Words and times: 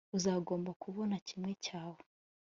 uzagomba 0.17 0.71
kubona 0.83 1.15
kimwe 1.27 1.53
cyawe 1.65 1.99